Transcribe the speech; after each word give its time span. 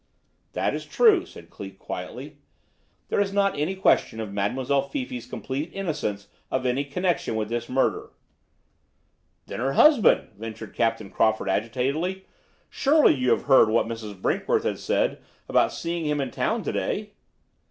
"That 0.53 0.73
is 0.73 0.83
true," 0.87 1.27
said 1.27 1.51
Cleek 1.51 1.77
quietly. 1.77 2.37
"There 3.09 3.19
is 3.21 3.31
not 3.31 3.55
any 3.55 3.75
question 3.75 4.19
of 4.19 4.33
Mademoiselle 4.33 4.89
Fifi's 4.89 5.27
complete 5.27 5.69
innocence 5.75 6.27
of 6.49 6.65
any 6.65 6.83
connection 6.83 7.35
with 7.35 7.49
this 7.49 7.69
murder." 7.69 8.09
"Then 9.45 9.59
her 9.59 9.73
husband?" 9.73 10.29
ventured 10.35 10.73
Captain 10.73 11.11
Crawford 11.11 11.49
agitatedly. 11.49 12.25
"Surely 12.67 13.13
you 13.13 13.29
have 13.29 13.43
heard 13.43 13.69
what 13.69 13.85
Mrs. 13.85 14.19
Brinkworth 14.19 14.63
has 14.63 14.83
said 14.83 15.21
about 15.47 15.71
seeing 15.71 16.05
him 16.07 16.19
in 16.19 16.31
town 16.31 16.63
to 16.63 16.71
day?" 16.71 17.11